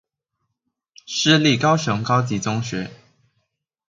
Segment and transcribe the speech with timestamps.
[1.05, 2.89] 市立高雄高級中學